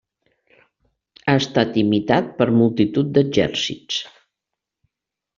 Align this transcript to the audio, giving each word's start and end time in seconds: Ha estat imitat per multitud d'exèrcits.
Ha 1.25 1.35
estat 1.41 1.75
imitat 1.81 2.31
per 2.39 2.47
multitud 2.61 3.11
d'exèrcits. 3.17 3.99